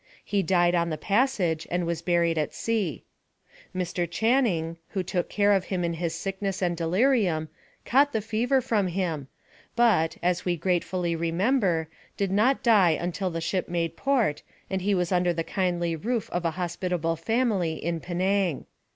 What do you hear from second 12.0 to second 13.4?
did not die until